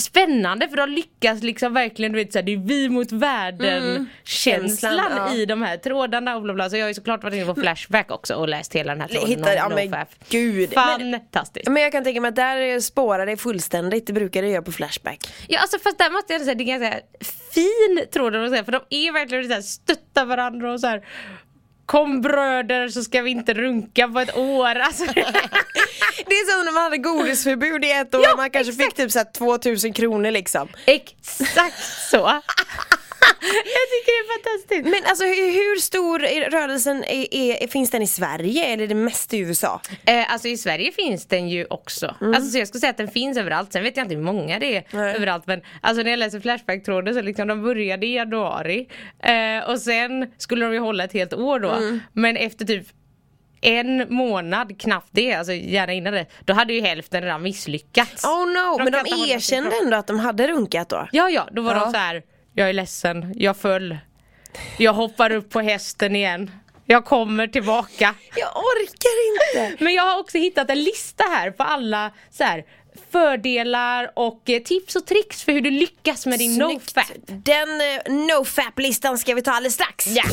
spännande 0.00 0.68
för 0.68 0.76
de 0.76 0.90
lyckas 0.90 1.42
liksom 1.42 1.74
verkligen, 1.74 2.12
du 2.12 2.18
vet 2.18 2.32
såhär, 2.32 2.42
det 2.44 2.52
är 2.52 2.56
vi 2.56 2.88
mot 2.88 3.12
världen 3.12 3.82
Mm. 3.88 4.06
Känslan, 4.24 5.12
ja. 5.16 5.34
i 5.34 5.46
de 5.46 5.62
här 5.62 5.76
trådarna 5.76 6.36
och 6.36 6.42
bla 6.42 6.54
bla. 6.54 6.70
Så 6.70 6.76
jag 6.76 6.84
har 6.84 6.88
ju 6.88 6.94
såklart 6.94 7.22
varit 7.22 7.34
inne 7.34 7.46
på 7.46 7.54
Flashback 7.60 8.10
också 8.10 8.34
och 8.34 8.48
läst 8.48 8.74
hela 8.74 8.92
den 8.92 9.00
här 9.00 9.08
tråden 9.08 9.28
Hittar- 9.28 9.54
ja, 9.54 9.68
men 9.68 9.94
gud. 10.28 10.72
Fantastiskt. 10.74 11.68
Men 11.68 11.82
jag 11.82 11.92
kan 11.92 12.04
tänka 12.04 12.20
mig 12.20 12.28
att 12.28 12.36
där 12.36 12.80
spårar 12.80 13.26
det 13.26 13.36
fullständigt, 13.36 14.06
det 14.06 14.12
brukar 14.12 14.42
det 14.42 14.48
göra 14.48 14.62
på 14.62 14.72
Flashback. 14.72 15.18
Ja 15.48 15.60
alltså 15.60 15.78
fast 15.78 15.98
där 15.98 16.10
måste 16.10 16.32
jag 16.32 16.42
säga 16.42 16.54
det 16.54 16.64
är 16.64 16.78
ganska 16.78 17.00
fin 17.52 18.06
tråd 18.12 18.32
för 18.32 18.72
de 18.72 18.80
är 18.90 19.12
verkligen 19.12 19.44
så 19.48 19.54
här 19.54 19.60
stöttar 19.60 20.24
varandra 20.24 20.72
och 20.72 20.80
så 20.80 20.86
här 20.86 21.02
Kom 21.88 22.20
bröder 22.20 22.88
så 22.88 23.04
ska 23.04 23.22
vi 23.22 23.30
inte 23.30 23.54
runka 23.54 24.08
på 24.08 24.20
ett 24.20 24.36
år. 24.36 24.74
Alltså, 24.74 25.04
Det 26.26 26.34
är 26.34 26.52
som 26.56 26.64
när 26.64 26.72
man 26.72 26.82
hade 26.82 26.98
godisförbud 26.98 27.84
i 27.84 27.90
ett 27.90 28.14
år 28.14 28.20
Ja, 28.24 28.36
man 28.36 28.50
kanske 28.50 28.72
fick 28.72 28.94
typ 28.94 29.12
så 29.12 29.18
här 29.18 29.32
2000 29.32 29.92
kronor 29.92 30.30
liksom. 30.30 30.68
Exakt 30.86 31.84
så 32.10 32.40
Jag 33.40 33.86
tycker 33.90 34.12
det 34.12 34.20
är 34.24 34.42
fantastiskt. 34.42 34.84
Men 34.84 35.10
alltså 35.10 35.24
hur, 35.24 35.80
stor 35.80 36.24
är 36.24 36.50
rörelsen, 36.50 37.04
är, 37.04 37.34
är, 37.34 37.66
finns 37.66 37.90
den 37.90 38.02
i 38.02 38.06
Sverige? 38.06 38.64
Eller 38.64 38.84
är 38.84 38.88
det 38.88 38.94
mest 38.94 39.34
i 39.34 39.38
USA? 39.38 39.80
eh, 40.06 40.32
Alltså 40.32 40.48
i 40.48 40.56
Sverige 40.56 40.92
finns 40.92 41.26
den 41.26 41.48
ju 41.48 41.66
också. 41.70 42.14
Alltså 42.20 42.50
så 42.50 42.58
jag 42.58 42.68
skulle 42.68 42.80
säga 42.80 42.90
att 42.90 42.96
den 42.96 43.08
finns 43.08 43.38
överallt. 43.38 43.72
Sen 43.72 43.82
vet 43.82 43.96
jag 43.96 44.04
inte 44.04 44.14
hur 44.14 44.22
många 44.22 44.58
det 44.58 44.76
är 44.76 44.84
Nej. 44.90 45.14
överallt 45.16 45.46
Men 45.46 45.60
alltså 45.80 46.02
när 46.02 46.10
jag 46.10 46.18
läser 46.18 46.40
Flashback-tråden 46.40 47.14
så 47.14 47.20
liksom 47.22 47.48
de 47.48 47.62
började 47.62 48.06
i 48.06 48.14
januari. 48.14 48.88
Eh, 49.22 49.70
Och 49.70 49.78
sen 49.80 50.32
skulle 50.38 50.64
de 50.64 50.72
ju 50.74 50.78
hålla 50.80 51.04
ett 51.04 51.12
helt 51.12 51.34
år 51.34 51.60
då. 51.60 51.76
Men 52.12 52.36
efter 52.36 52.64
typ 52.64 52.86
en 53.60 54.14
månad, 54.14 54.80
knappt 54.80 55.08
det, 55.10 55.34
alltså 55.34 55.52
gärna 55.52 55.92
innan 55.92 56.12
det 56.12 56.26
Då 56.44 56.52
hade 56.52 56.72
ju 56.72 56.80
hälften 56.80 57.22
redan 57.22 57.42
misslyckats. 57.42 58.24
Oh 58.24 58.46
no, 58.46 58.78
men 58.84 58.92
de 58.92 58.98
hålla 58.98 59.16
sig 59.16 59.30
erkände 59.30 59.70
ändå 59.84 59.96
att 59.96 60.06
de 60.06 60.18
hade 60.20 60.46
runkat 60.48 60.88
då? 60.88 61.08
Ja 61.12 61.30
ja, 61.30 61.48
då 61.52 61.62
var 61.62 61.74
Ja. 61.74 61.84
de 61.84 61.92
så 61.92 61.98
här. 61.98 62.22
Jag 62.58 62.68
är 62.68 62.72
ledsen, 62.72 63.34
jag 63.36 63.56
föll 63.56 63.98
Jag 64.76 64.92
hoppar 64.92 65.32
upp 65.32 65.50
på 65.50 65.60
hästen 65.60 66.16
igen 66.16 66.50
Jag 66.86 67.04
kommer 67.04 67.46
tillbaka 67.46 68.14
Jag 68.34 68.48
orkar 68.56 69.28
inte! 69.28 69.84
Men 69.84 69.94
jag 69.94 70.02
har 70.02 70.20
också 70.20 70.38
hittat 70.38 70.70
en 70.70 70.82
lista 70.82 71.24
här 71.24 71.50
på 71.50 71.62
alla 71.62 72.10
så 72.30 72.44
här, 72.44 72.64
fördelar 73.10 74.10
och 74.14 74.42
tips 74.64 74.96
och 74.96 75.06
tricks 75.06 75.44
för 75.44 75.52
hur 75.52 75.60
du 75.60 75.70
lyckas 75.70 76.26
med 76.26 76.38
din 76.38 76.54
Snyggt. 76.54 76.96
nofap. 76.96 77.16
Den 77.26 77.80
eh, 77.80 78.12
nofap-listan 78.26 79.18
ska 79.18 79.34
vi 79.34 79.42
ta 79.42 79.50
alldeles 79.52 79.74
strax. 79.74 80.06
Ja. 80.06 80.24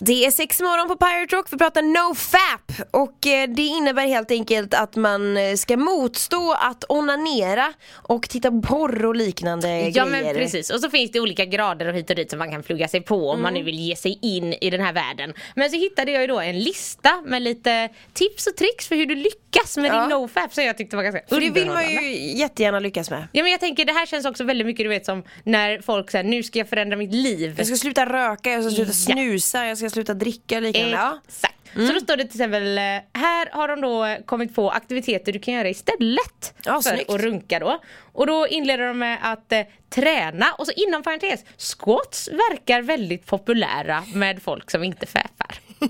Det 0.00 0.26
är 0.26 0.30
sex 0.30 0.60
morgon 0.60 0.88
på 0.88 0.96
Pirate 0.96 1.36
Rock, 1.36 1.46
vi 1.52 1.58
pratar 1.58 1.82
nofap 1.82 2.72
och 2.90 3.26
eh, 3.26 3.48
det 3.48 3.62
innebär 3.62 4.06
helt 4.06 4.30
enkelt 4.30 4.74
att 4.74 4.96
man 4.96 5.36
eh, 5.36 5.54
ska 5.54 5.76
motstå 5.76 6.52
att 6.60 6.84
onanera 6.88 7.72
och 7.92 8.28
titta 8.28 8.50
på 8.50 8.62
porr 8.62 9.04
och 9.04 9.16
liknande 9.16 9.68
Ja 9.80 10.04
grejer. 10.04 10.24
men 10.24 10.34
precis, 10.34 10.70
och 10.70 10.80
så 10.80 10.90
finns 10.90 11.10
det 11.10 11.20
olika 11.20 11.44
grader 11.44 11.88
och 11.88 11.94
hit 11.94 12.10
och 12.10 12.16
dit 12.16 12.30
som 12.30 12.38
man 12.38 12.50
kan 12.50 12.62
plugga 12.62 12.88
sig 12.88 13.00
på 13.00 13.30
om 13.30 13.42
man 13.42 13.48
Mm. 13.50 13.60
nu 13.60 13.64
vill 13.64 13.78
ge 13.80 13.96
sig 13.96 14.18
in 14.22 14.52
i 14.60 14.70
den 14.70 14.80
här 14.80 14.92
världen. 14.92 15.32
Men 15.56 15.70
så 15.70 15.76
hittade 15.76 16.12
jag 16.12 16.20
ju 16.20 16.26
då 16.26 16.40
en 16.40 16.58
lista 16.58 17.22
med 17.26 17.42
lite 17.42 17.88
tips 18.12 18.46
och 18.46 18.56
tricks 18.56 18.88
för 18.88 18.96
hur 18.96 19.06
du 19.06 19.14
lyckas 19.14 19.76
med 19.76 19.90
Ja. 19.90 20.00
din 20.00 20.08
nofap 20.10 20.54
som 20.54 20.64
jag 20.64 20.78
tyckte 20.78 20.96
var 20.96 21.02
ganska 21.02 21.20
För 21.28 21.40
det 21.40 21.50
vill 21.50 21.66
man 21.66 21.76
underhållande. 21.76 22.08
ju 22.08 22.38
jättegärna 22.38 22.78
lyckas 22.80 23.10
med. 23.10 23.28
Ja 23.32 23.42
men 23.42 23.52
jag 23.52 23.60
tänker 23.60 23.84
det 23.84 23.92
här 23.92 24.06
känns 24.06 24.26
också 24.26 24.44
väldigt 24.44 24.66
mycket 24.66 24.84
du 24.84 24.88
vet 24.88 25.06
som 25.06 25.22
när 25.44 25.80
folk 25.82 26.10
säger 26.10 26.24
nu 26.24 26.42
ska 26.42 26.58
jag 26.58 26.68
förändra 26.68 26.96
mitt 26.96 27.14
liv. 27.14 27.54
Jag 27.58 27.66
ska 27.66 27.76
sluta 27.76 28.06
röka, 28.06 28.50
jag 28.52 28.62
ska 28.64 28.70
sluta 28.70 28.90
Ja. 28.90 29.14
snusa, 29.14 29.66
jag 29.66 29.78
ska 29.78 29.87
sluta 29.90 30.14
dricka 30.14 30.60
liknande. 30.60 31.18
Exakt. 31.28 31.54
Så 31.74 31.92
då 31.92 32.00
står 32.00 32.16
det 32.16 32.24
till 32.24 32.40
exempel, 32.40 32.78
eh, 32.78 33.20
här 33.20 33.48
har 33.52 33.68
de 33.68 33.80
då 33.80 34.16
kommit 34.26 34.54
på 34.54 34.70
aktiviteter 34.70 35.32
du 35.32 35.38
kan 35.38 35.54
göra 35.54 35.68
istället 35.68 36.54
Ja, 36.64 36.82
för 36.82 36.90
snyggt. 36.90 37.10
att 37.10 37.20
runka 37.20 37.58
då. 37.58 37.80
Och 38.12 38.26
då 38.26 38.46
inleder 38.48 38.86
de 38.86 38.98
med 38.98 39.18
att 39.22 39.52
eh, 39.52 39.60
träna 39.90 40.52
och 40.52 40.66
så 40.66 40.72
inom 40.76 41.02
parentes, 41.02 41.44
squats 41.56 42.28
verkar 42.28 42.82
väldigt 42.82 43.26
populära 43.26 44.04
med 44.14 44.42
folk 44.42 44.70
som 44.70 44.84
inte 44.84 45.06
fäfar. 45.06 45.60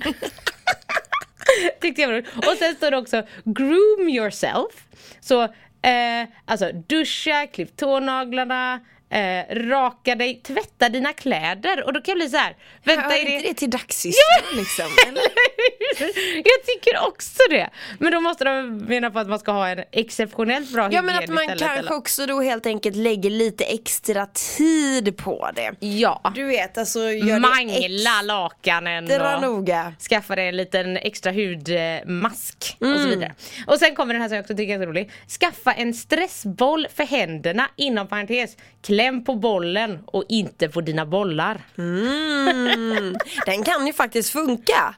Tyckte 1.81 2.03
jag 2.03 2.09
var 2.09 2.15
roligt. 2.15 2.37
Och 2.37 2.57
sen 2.59 2.75
står 2.75 2.91
det 2.91 2.97
också 2.97 3.23
groom 3.45 4.09
yourself. 4.09 4.85
Så 5.21 5.43
eh, 5.43 6.29
alltså 6.45 6.73
duscha, 6.73 7.47
klipp 7.47 7.77
tånaglarna, 7.77 8.81
eh, 9.11 9.55
raka 9.55 10.15
dig, 10.15 10.41
tvätta 10.43 10.89
dina 10.89 11.13
kläder 11.13 11.85
och 11.87 11.93
då 11.93 12.01
kan 12.01 12.13
jag 12.13 12.19
bli 12.19 12.29
så 12.29 12.37
här. 12.37 12.57
Vänta 12.85 13.03
Hör 13.03 13.13
är 13.13 13.19
inte 13.21 13.31
det... 13.43 13.49
det 13.49 13.55
till 13.55 13.71
dagssysslan 13.71 14.57
liksom? 14.57 14.85
Eller? 15.09 15.23
jag 16.37 16.65
tycker 16.67 17.07
också 17.09 17.43
det. 17.51 17.71
Men 17.99 18.13
då 18.13 18.21
måste 18.21 18.45
de 18.45 18.77
mena 18.79 19.11
på 19.11 19.19
att 19.19 19.29
man 19.29 19.39
ska 19.39 19.53
ha 19.53 19.69
en 19.69 19.85
exceptionellt 19.93 20.73
bra 20.73 20.89
Ja 20.93 21.03
men 21.03 21.17
att 21.19 21.29
man 21.29 21.39
istället, 21.45 21.59
kanske 21.61 21.79
eller? 21.79 21.93
också 21.93 22.27
då 22.27 22.41
helt 22.41 22.67
enkelt 22.67 22.97
lägger 22.97 23.31
lite 23.31 23.65
extra 23.65 24.27
tid 24.27 25.17
på 25.17 25.51
det. 25.55 25.87
Ja. 25.87 26.33
Du 26.35 26.45
vet 26.45 26.79
alltså 26.79 26.99
gör 27.01 27.35
det 27.35 27.41
Mangla 27.41 28.23
lakanen 28.23 29.05
och 29.21 29.43
noga. 29.43 29.93
skaffa 30.09 30.37
dig 30.37 30.49
en 30.49 30.57
liten 30.57 30.97
extra 30.97 31.33
hudmask 31.33 32.77
och 32.81 32.87
Mm. 32.87 33.03
så 33.03 33.09
vidare. 33.09 33.35
Och 33.67 33.79
sen 33.79 33.95
kommer 33.95 34.15
den 34.15 34.23
här 34.23 34.29
som 34.29 34.37
jag 34.37 34.43
också 34.43 34.57
tycker 34.57 34.75
är 34.75 34.79
så 34.79 34.87
rolig. 34.87 35.11
Skaffa 35.41 35.73
en 35.73 35.95
stressboll 35.95 36.87
för 36.97 37.05
händerna 37.05 37.69
inom 37.77 38.09
parentes. 38.09 38.57
Kläm 38.99 39.25
på 39.25 39.35
bollen 39.35 39.99
och 40.07 40.25
inte 40.29 40.69
på 40.69 40.81
dina 40.81 41.07
bollar. 41.07 41.61
Mm. 41.79 43.15
Den 43.47 43.63
kan 43.65 43.87
ju 43.87 43.93
faktiskt 43.93 44.31
funka. 44.33 44.95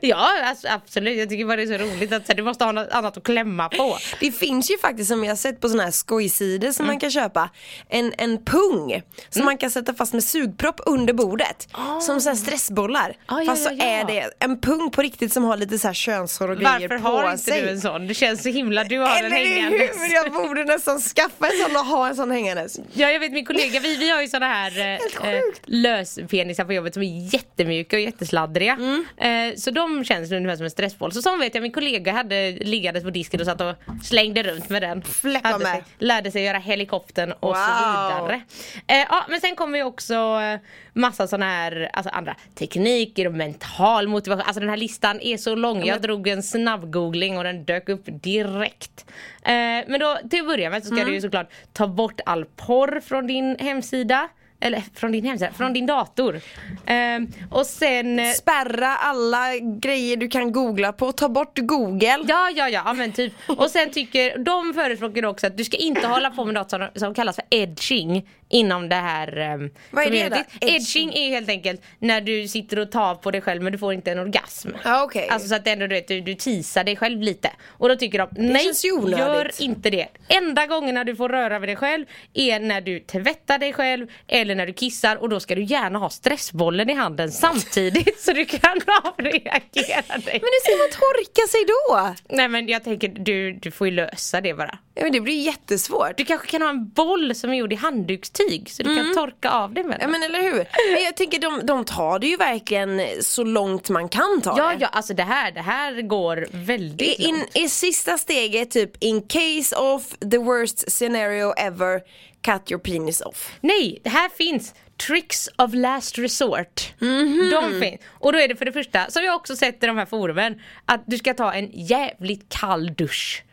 Ja 0.00 0.28
alltså, 0.44 0.68
absolut, 0.68 1.18
jag 1.18 1.28
tycker 1.28 1.44
bara 1.44 1.56
det 1.56 1.62
är 1.62 1.78
så 1.78 1.84
roligt 1.84 2.12
att 2.12 2.26
så 2.26 2.32
du 2.32 2.42
måste 2.42 2.64
ha 2.64 2.72
något 2.72 2.88
annat 2.90 3.16
att 3.16 3.22
klämma 3.24 3.68
på. 3.68 3.96
Det 4.20 4.32
finns 4.32 4.70
ju 4.70 4.78
faktiskt 4.78 5.08
som 5.08 5.24
jag 5.24 5.30
har 5.30 5.36
sett 5.36 5.60
på 5.60 5.68
sådana 5.68 5.82
här 5.84 5.90
skojsidor 5.90 6.72
som 6.72 6.84
Mm. 6.84 6.92
man 6.94 7.00
kan 7.00 7.10
köpa 7.10 7.50
En, 7.88 8.12
en 8.18 8.44
pung 8.44 9.02
som 9.30 9.44
man 9.44 9.58
kan 9.58 9.70
sätta 9.70 9.94
fast 9.94 10.12
med 10.12 10.24
sugpropp 10.24 10.80
under 10.86 11.12
bordet 11.12 11.68
Som 12.02 12.20
så 12.20 12.36
stressbollar 12.36 13.16
ja, 13.28 13.42
Fast 13.46 13.64
så 13.64 13.70
ja, 13.70 13.76
ja. 13.78 13.84
är 13.84 14.04
det 14.04 14.30
en 14.38 14.60
pung 14.60 14.90
på 14.90 15.02
riktigt 15.02 15.32
som 15.32 15.44
har 15.44 15.56
lite 15.56 15.78
så 15.78 15.86
här 15.86 15.94
könshår 15.94 16.50
och 16.50 16.56
grejer 16.56 16.72
Varför 16.88 16.98
på 16.98 17.08
har 17.08 17.32
inte 17.32 17.44
sig 17.44 17.62
du 17.62 17.68
en 17.68 17.80
sån? 17.80 18.06
Det 18.06 18.14
känns 18.14 18.42
så 18.42 18.48
himla, 18.48 18.84
du 18.84 18.98
har 18.98 19.08
den 19.22 19.32
Eller 19.32 19.36
hängandes. 19.36 19.80
hur? 19.96 20.14
Jag 20.14 20.32
borde 20.32 20.64
nästan 20.64 21.00
skaffa 21.00 21.46
en 21.46 21.52
sån 21.66 21.76
och 21.76 21.84
ha 21.86 22.08
en 22.08 22.16
sån 22.16 22.30
hängandes 22.30 22.78
Ja 22.92 23.10
jag 23.10 23.20
vet 23.20 23.32
min 23.40 23.46
kollega, 23.46 23.80
vi, 23.80 23.96
vi 23.96 24.10
har 24.10 24.20
ju 24.22 24.28
såna 24.28 24.46
här 24.46 24.78
eh, 24.78 25.34
eh, 25.34 25.40
löspenisar 25.64 26.64
på 26.64 26.72
jobbet 26.72 26.94
som 26.94 27.02
är 27.02 27.34
jättemjuka 27.34 27.96
och 27.96 28.02
jättesladdriga. 28.02 28.72
Mm. 28.72 29.04
Eh, 29.50 29.56
så 29.56 29.70
de 29.70 30.04
känns 30.04 30.32
ungefär 30.32 30.56
som 30.56 30.64
en 30.64 30.70
stressboll. 30.70 31.12
Så 31.12 31.22
som 31.22 31.38
vet 31.40 31.54
jag 31.54 31.62
min 31.62 31.72
kollega 31.72 32.12
hade 32.12 32.50
liggandes 32.50 33.04
på 33.04 33.10
disken 33.10 33.40
och 33.40 33.46
satt 33.46 33.60
och 33.60 33.74
slängde 34.04 34.42
runt 34.42 34.68
med 34.68 34.82
den. 34.82 35.02
Fläppa 35.02 35.48
Hade 35.48 35.64
med. 35.64 35.72
Sig, 35.72 35.82
lärde 35.98 36.30
sig 36.30 36.42
göra 36.44 36.58
helikoptern 36.58 37.32
och 37.32 37.56
så 37.56 37.62
Wow. 37.62 38.26
vidare. 38.26 38.40
Eh, 38.86 39.06
ja 39.10 39.24
men 39.28 39.40
sen 39.40 39.56
kommer 39.56 39.78
ju 39.78 39.84
också 39.84 40.14
eh, 40.14 40.60
massa 40.92 41.26
såna 41.26 41.46
här 41.46 41.90
alltså 41.92 42.10
andra 42.12 42.36
tekniker 42.54 43.26
och 43.26 43.34
mental 43.34 44.08
motivation. 44.08 44.42
Alltså 44.46 44.60
den 44.60 44.68
här 44.68 44.76
listan 44.76 45.20
är 45.20 45.36
så 45.36 45.54
lång. 45.54 45.84
Jag 45.84 46.02
drog 46.02 46.28
en 46.28 46.42
snabb 46.42 46.90
googling 46.92 47.38
och 47.38 47.44
den 47.44 47.64
dök 47.64 47.88
upp 47.88 48.02
direkt. 48.06 49.04
Eh, 49.42 49.52
men 49.88 50.00
då 50.00 50.18
till 50.30 50.40
att 50.40 50.46
börja 50.46 50.70
med 50.70 50.82
så 50.82 50.86
ska 50.86 50.96
Mm. 50.96 51.08
du 51.08 51.14
ju 51.14 51.20
såklart 51.20 51.50
ta 51.72 51.86
bort 51.86 52.20
all 52.26 52.44
porr 52.44 53.00
från 53.00 53.26
din 53.26 53.56
hemsida. 53.58 54.28
Eller 54.62 54.82
från 54.94 55.12
din 55.12 55.24
hemsida, 55.24 55.52
från 55.52 55.72
din 55.72 55.86
dator. 55.86 56.40
Eh, 56.86 57.18
och 57.50 57.66
sen 57.66 58.18
eh, 58.18 58.30
Spärra 58.32 58.96
alla 58.96 59.58
grejer 59.58 60.16
du 60.16 60.28
kan 60.28 60.52
googla 60.52 60.92
på, 60.92 61.12
ta 61.12 61.28
bort 61.28 61.58
google 61.58 62.06
Ja, 62.06 62.24
ja, 62.28 62.50
ja, 62.56 62.68
ja, 62.68 62.92
men 62.92 63.12
typ. 63.12 63.32
Och 63.48 63.70
sen 63.70 63.90
tycker, 63.90 64.38
de 64.38 64.74
förespråkar 64.74 65.24
också 65.26 65.46
att 65.46 65.56
du 65.56 65.64
ska 65.64 65.76
inte 65.76 66.06
hålla 66.06 66.30
på 66.30 66.44
med 66.44 66.54
något 66.54 66.70
som, 66.70 66.88
som 66.94 67.14
kallas 67.14 67.36
för 67.36 67.44
edging 67.50 68.28
inom 68.50 68.88
det 68.88 68.94
här 68.94 69.54
um, 69.54 69.70
Vad 69.90 70.06
är 70.06 70.10
det 70.10 70.28
då? 70.28 70.36
Edging. 70.60 70.74
Edging? 70.74 71.14
är 71.14 71.28
helt 71.28 71.48
enkelt 71.48 71.82
när 71.98 72.20
du 72.20 72.48
sitter 72.48 72.78
och 72.78 72.90
tar 72.90 73.14
på 73.14 73.30
dig 73.30 73.40
själv 73.40 73.62
men 73.62 73.72
du 73.72 73.78
får 73.78 73.92
inte 73.92 74.12
en 74.12 74.18
orgasm. 74.18 74.68
Ja, 74.84 75.02
okej. 75.02 75.28
Alltså 75.28 75.48
så 75.48 75.54
att 75.54 75.66
ändå 75.66 75.86
du 75.86 75.94
vet, 75.94 76.08
du, 76.08 76.20
du 76.20 76.34
teasar 76.34 76.84
dig 76.84 76.96
själv 76.96 77.20
lite. 77.20 77.50
Och 77.66 77.88
då 77.88 77.96
tycker 77.96 78.18
de, 78.18 78.28
nej 78.32 78.70
gör 79.18 79.50
inte 79.58 79.90
det. 79.90 80.08
Enda 80.28 80.66
gångerna 80.66 81.04
du 81.04 81.16
får 81.16 81.28
röra 81.28 81.58
vid 81.58 81.68
dig 81.68 81.76
själv 81.76 82.04
är 82.34 82.60
när 82.60 82.80
du 82.80 83.00
tvättar 83.00 83.58
dig 83.58 83.72
själv 83.72 84.06
eller 84.28 84.54
när 84.54 84.66
du 84.66 84.72
kissar 84.72 85.16
och 85.16 85.28
då 85.28 85.40
ska 85.40 85.54
du 85.54 85.64
gärna 85.64 85.98
ha 85.98 86.10
stressbollen 86.10 86.90
i 86.90 86.94
handen 86.94 87.32
samtidigt 87.32 88.20
så 88.20 88.32
du 88.32 88.44
kan 88.44 88.80
avreagera 89.04 90.18
dig. 90.18 90.40
Men 90.40 90.50
hur 90.50 90.62
ska 90.64 90.76
man 90.76 90.90
torka 90.90 91.48
sig 91.48 91.64
då? 91.66 92.14
Nej 92.36 92.48
men 92.48 92.68
jag 92.68 92.84
tänker 92.84 93.08
du, 93.08 93.52
du 93.52 93.70
får 93.70 93.86
ju 93.86 93.94
lösa 93.94 94.40
det 94.40 94.54
bara. 94.54 94.78
Ja, 95.00 95.04
men 95.04 95.12
det 95.12 95.20
blir 95.20 95.42
jättesvårt 95.42 96.16
Du 96.16 96.24
kanske 96.24 96.46
kan 96.46 96.62
ha 96.62 96.68
en 96.68 96.88
boll 96.88 97.34
som 97.34 97.50
är 97.50 97.54
gjord 97.54 97.72
i 97.72 97.76
handdukstyg 97.76 98.70
så 98.70 98.82
du 98.82 98.96
kan 98.96 99.14
torka 99.14 99.50
av 99.50 99.74
det 99.74 99.84
med 99.84 99.94
Ja 99.94 99.98
den. 100.02 100.10
men 100.10 100.22
eller 100.22 100.42
hur? 100.42 100.56
Men 100.94 101.04
jag 101.04 101.16
tänker 101.16 101.38
de, 101.38 101.66
de 101.66 101.84
tar 101.84 102.18
det 102.18 102.26
ju 102.26 102.36
verkligen 102.36 103.00
så 103.22 103.44
långt 103.44 103.88
man 103.88 104.08
kan 104.08 104.40
ta 104.42 104.54
Ja 104.58 104.68
det 104.68 104.76
ja 104.80 104.86
alltså 104.86 105.14
det 105.14 105.22
här, 105.22 105.52
det 105.52 105.60
här 105.60 106.02
går 106.02 106.46
väldigt 106.52 107.20
I, 107.20 107.22
in, 107.24 107.34
långt. 107.38 107.56
I 107.56 107.68
sista 107.68 108.18
steget 108.18 108.70
typ 108.70 109.02
in 109.02 109.22
case 109.22 109.76
of 109.76 110.08
the 110.30 110.38
worst 110.38 110.92
scenario 110.92 111.52
ever 111.52 112.00
cut 112.44 112.70
your 112.70 112.80
penis 112.80 113.20
off. 113.20 113.50
Nej, 113.60 114.00
det 114.04 114.10
här 114.10 114.28
finns 114.28 114.74
Tricks 115.06 115.48
of 115.58 115.74
last 115.74 116.18
resort. 116.18 116.94
Mhm. 116.98 117.50
De 117.50 117.80
finns. 117.80 118.00
Och 118.08 118.32
då 118.32 118.38
är 118.38 118.48
det 118.48 118.56
för 118.56 118.64
det 118.64 118.72
första, 118.72 119.10
som 119.10 119.24
jag 119.24 119.34
också 119.36 119.56
sett 119.56 119.82
i 119.82 119.86
de 119.86 119.96
här 119.98 120.06
forumen, 120.06 120.60
att 120.84 121.02
du 121.06 121.18
ska 121.18 121.34
ta 121.34 121.52
en 121.52 121.70
jävligt 121.72 122.48
kall 122.48 122.94
dusch. 122.94 123.44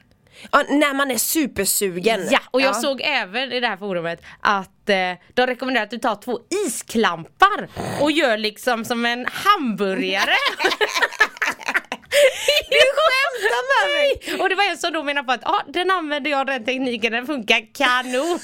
Ja, 0.52 0.64
när 0.70 0.94
man 0.94 1.12
är 1.12 1.18
supersugen. 1.18 2.28
Ja, 2.32 2.40
och 2.52 2.62
jag 2.62 2.76
såg 2.76 3.02
även 3.04 3.52
i 3.52 3.60
det 3.60 3.68
här 3.68 3.78
forumet 3.78 4.22
att 4.42 4.90
eh, 4.90 4.96
de 5.34 5.48
rekommenderar 5.48 5.84
att 5.84 5.92
du 5.92 5.98
tar 5.98 6.16
två 6.16 6.40
isklampar 6.66 7.70
och 8.02 8.12
gör 8.12 8.38
liksom 8.38 8.86
som 8.86 9.06
en 9.06 9.26
hamburgare. 9.32 10.36
Du 12.70 12.78
skämtar 12.98 13.64
med 13.74 13.88
mig! 13.98 14.40
Och 14.42 14.50
det 14.50 14.56
var 14.56 14.64
en 14.64 14.78
som 14.78 14.94
då 14.94 15.04
menade 15.04 15.26
på 15.26 15.32
att 15.32 15.44
ah, 15.46 15.64
den 15.68 15.92
använder 15.92 16.32
jag 16.32 16.48
den 16.48 16.66
tekniken, 16.66 17.12
den 17.12 17.26
funkar 17.26 17.74
kanon. 17.74 18.40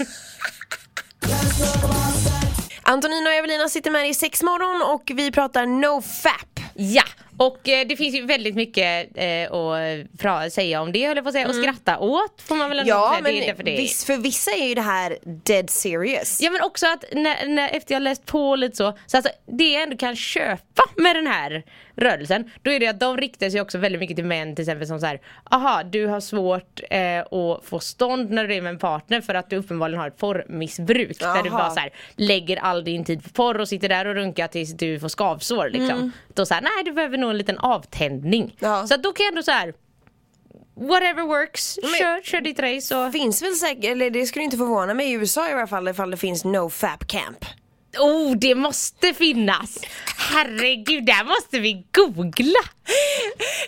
Antonina 2.81 3.29
och 3.29 3.35
Evelina 3.35 3.69
sitter 3.69 3.91
med 3.91 4.09
i 4.09 4.13
sex 4.13 4.43
morgon 4.43 4.81
och 4.93 5.11
vi 5.15 5.31
pratar 5.31 5.65
NoFap. 5.65 6.59
Ja, 6.73 7.03
och 7.47 7.69
eh, 7.69 7.87
det 7.87 7.95
finns 7.95 8.15
ju 8.15 8.25
väldigt 8.25 8.55
mycket 8.55 9.07
eh, 9.17 9.43
att 9.43 10.07
pra- 10.17 10.49
säga 10.49 10.81
om 10.81 10.91
det 10.91 11.07
höll 11.07 11.15
jag 11.17 11.25
på 11.25 11.29
att 11.29 11.33
säga, 11.33 11.47
och 11.47 11.55
skratta 11.55 11.97
åt 11.99 12.41
får 12.41 12.55
man 12.55 12.69
väl 12.69 12.79
ändå 12.79 12.89
Ja 12.89 13.09
säga. 13.11 13.21
men 13.23 13.31
det 13.33 13.43
är 13.43 13.47
därför 13.47 13.63
det 13.63 13.71
är- 13.73 13.77
viss, 13.77 14.05
för 14.05 14.17
vissa 14.17 14.51
är 14.51 14.67
ju 14.67 14.73
det 14.75 14.81
här 14.81 15.17
dead 15.45 15.69
serious. 15.69 16.41
Ja 16.41 16.51
men 16.51 16.61
också 16.61 16.85
att 16.87 17.03
när, 17.11 17.47
när, 17.47 17.69
efter 17.69 17.93
jag 17.93 18.01
läst 18.03 18.25
på 18.25 18.55
lite 18.55 18.75
så, 18.75 18.97
så 19.05 19.17
alltså, 19.17 19.31
det 19.45 19.69
jag 19.73 19.83
ändå 19.83 19.97
kan 19.97 20.15
köpa 20.15 20.83
med 20.95 21.15
den 21.15 21.27
här 21.27 21.63
rörelsen, 21.95 22.51
då 22.61 22.71
är 22.71 22.79
det 22.79 22.87
att 22.87 22.99
de 22.99 23.17
riktar 23.17 23.49
sig 23.49 23.61
också 23.61 23.77
väldigt 23.77 23.99
mycket 24.01 24.15
till 24.15 24.25
män 24.25 24.55
till 24.55 24.63
exempel 24.63 24.87
som 24.87 24.99
så 24.99 25.05
här, 25.05 25.19
aha 25.51 25.83
du 25.83 26.07
har 26.07 26.19
svårt 26.19 26.79
eh, 26.89 27.19
att 27.19 27.65
få 27.65 27.79
stånd 27.79 28.31
när 28.31 28.47
du 28.47 28.55
är 28.55 28.61
med 28.61 28.69
en 28.69 28.79
partner 28.79 29.21
för 29.21 29.33
att 29.35 29.49
du 29.49 29.55
uppenbarligen 29.55 29.99
har 29.99 30.07
ett 30.07 30.17
porrmissbruk. 30.17 31.19
Där 31.19 31.43
du 31.43 31.49
Aha. 31.49 31.57
bara 31.57 31.69
så 31.69 31.79
här, 31.79 31.89
lägger 32.15 32.57
all 32.57 32.83
din 32.83 33.05
tid 33.05 33.23
på 33.23 33.29
porr 33.29 33.59
och 33.59 33.67
sitter 33.69 33.89
där 33.89 34.05
och 34.05 34.15
runkar 34.15 34.47
tills 34.47 34.73
du 34.77 34.99
får 34.99 35.07
skavsår 35.09 35.69
liksom. 35.69 36.11
Då 36.33 36.45
så 36.45 36.53
här, 36.53 36.61
nej 36.61 36.71
du 36.85 36.91
behöver 36.91 37.17
nog 37.17 37.32
en 37.33 37.37
liten 37.37 37.57
avtändning. 37.59 38.55
Ja. 38.59 38.87
Så 38.87 38.93
att 38.93 39.03
då 39.03 39.13
kan 39.13 39.23
jag 39.23 39.31
ändå 39.31 39.43
så 39.43 39.51
här. 39.51 39.73
Whatever 40.75 41.21
works, 41.23 41.79
Men- 41.81 41.91
kör, 41.91 42.21
kör 42.21 42.41
ditt 42.41 42.59
race 42.59 42.97
och 42.97 43.11
Finns 43.11 43.41
väl 43.41 43.55
säkert, 43.55 43.85
eller 43.85 44.09
det 44.09 44.25
skulle 44.25 44.45
inte 44.45 44.57
förvåna 44.57 44.93
mig 44.93 45.09
i 45.11 45.13
USA 45.13 45.49
i 45.49 45.53
alla 45.53 45.67
fall 45.67 45.87
ifall 45.87 46.11
det 46.11 46.17
finns 46.17 46.45
NoFap 46.45 47.07
camp. 47.07 47.45
Oh, 47.99 48.35
det 48.35 48.55
måste 48.55 49.13
finnas! 49.13 49.77
Herregud, 50.17 51.05
där 51.05 51.23
måste 51.23 51.59
vi 51.59 51.85
googla! 51.95 52.59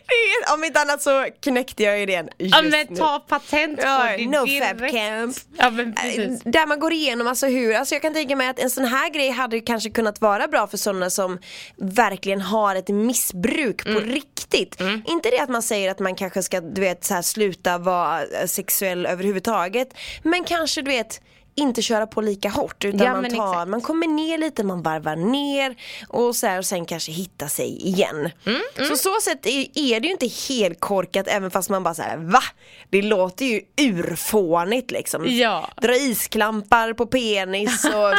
Är- 0.08 0.54
Om 0.54 0.64
inte 0.64 0.80
annat 0.80 1.02
så 1.02 1.26
knäckte 1.42 1.84
jag 1.84 2.02
idén 2.02 2.30
just 2.38 2.56
Ja 2.56 2.62
men 2.62 2.86
nu. 2.90 2.96
ta 2.96 3.20
patent 3.20 3.78
på 3.80 3.86
Ja, 3.88 4.10
det 4.18 4.26
NoFap 4.28 4.78
direkt. 4.78 4.94
camp. 4.96 5.36
Ja 5.58 5.70
men 5.70 5.96
precis. 5.96 6.18
Eh, 6.46 6.52
Där 6.52 6.68
man 6.68 6.80
går 6.80 6.94
igenom 6.94 7.28
alltså 7.28 7.48
hur, 7.48 7.76
alltså 7.76 7.96
jag 7.96 8.02
kan 8.02 8.14
tänka 8.14 8.36
mig 8.36 8.48
att 8.48 8.60
en 8.60 8.70
sån 8.70 8.86
här 8.86 9.10
grej 9.10 9.30
hade 9.30 9.60
kanske 9.60 9.90
kunnat 9.90 10.22
vara 10.22 10.48
bra 10.48 10.68
för 10.68 10.78
sådana 10.78 11.10
som 11.10 11.40
verkligen 11.78 12.42
har 12.42 12.76
ett 12.76 12.88
missbruk 12.90 13.84
på 13.84 13.90
Mm. 13.90 14.04
riktigt. 14.04 14.82
Inte 15.08 15.30
det 15.30 15.40
att 15.40 15.50
man 15.50 15.62
säger 15.62 15.92
att 15.92 16.00
man 16.00 16.16
kanske 16.16 16.44
ska 16.44 16.62
du 16.62 16.82
vet 16.82 17.04
så 17.06 17.14
här, 17.14 17.22
sluta 17.22 17.78
vara 17.78 18.22
sexuell 18.48 19.06
överhuvudtaget. 19.06 19.88
Men 20.24 20.44
kanske 20.44 20.82
du 20.82 20.92
vet 20.92 21.22
inte 21.58 21.82
köra 21.82 22.08
på 22.08 22.22
lika 22.22 22.50
hårt 22.50 22.86
utan 22.86 23.00
Ja, 23.08 23.14
man, 23.22 23.30
tar, 23.30 23.66
man 23.66 23.82
kommer 23.82 24.08
ner 24.08 24.38
lite, 24.38 24.64
man 24.64 24.82
varvar 24.82 25.16
ner 25.16 25.76
och, 26.08 26.36
så 26.36 26.48
här, 26.48 26.58
och 26.58 26.66
sen 26.66 26.86
kanske 26.86 27.12
hitta 27.12 27.48
sig 27.48 27.88
igen. 27.88 28.30
Mm, 28.46 28.62
Så 28.90 28.96
så 28.96 29.22
sätt 29.22 29.46
är, 29.46 30.00
det 30.00 30.08
ju 30.08 30.12
inte 30.12 30.30
helt 30.50 30.80
korkat 30.80 31.28
även 31.28 31.52
fast 31.52 31.70
man 31.70 31.84
bara 31.84 31.94
såhär 31.94 32.18
va? 32.18 32.42
Det 32.90 33.02
låter 33.02 33.46
ju 33.46 33.62
urfånigt 33.82 34.92
liksom. 34.92 35.26
Ja. 35.28 35.70
Dra 35.82 35.96
isklampar 35.96 36.94
på 36.94 37.06
penis 37.08 37.86
och 37.86 38.14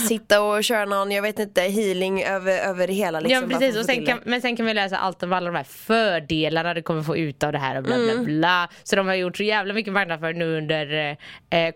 sitta 0.08 0.42
och 0.42 0.64
köra 0.64 0.84
någon, 0.84 1.10
jag 1.10 1.22
vet 1.22 1.38
inte, 1.38 1.60
healing 1.62 2.22
över, 2.22 2.58
över 2.58 2.86
det 2.86 2.92
hela 2.92 3.20
liksom. 3.20 3.50
Ja 3.50 3.58
precis, 3.58 3.78
och 3.80 3.84
sen 3.84 4.06
kan, 4.06 4.20
men 4.24 4.40
sen 4.40 4.56
kan 4.56 4.66
vi 4.66 4.74
läsa 4.74 4.96
allt 4.96 5.22
om 5.22 5.32
alla 5.32 5.46
de 5.46 5.56
här 5.56 5.64
fördelarna 5.64 6.74
du 6.74 6.82
kommer 6.82 7.02
få 7.02 7.16
ut 7.16 7.42
av 7.42 7.52
det 7.52 7.58
här 7.58 7.76
och 7.76 7.82
bla 7.82 7.96
bla 7.96 8.12
Mm. 8.12 8.24
bla. 8.24 8.68
Så 8.82 8.96
de 8.96 9.06
har 9.06 9.14
gjort 9.14 9.36
så 9.36 9.42
jävla 9.42 9.74
mycket 9.74 9.92
marknadsföring 9.92 10.38
nu 10.38 10.56
under 10.58 11.16
eh, 11.50 11.70